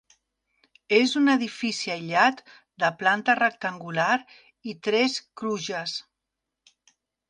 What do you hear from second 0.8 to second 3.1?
És un edifici aïllat de